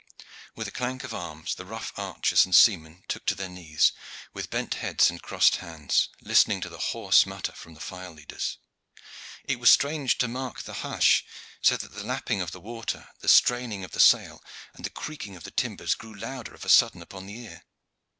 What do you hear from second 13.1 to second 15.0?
the straining of the sail, and the